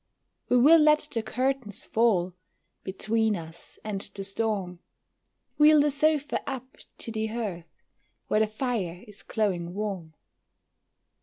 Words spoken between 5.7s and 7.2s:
the sofa up to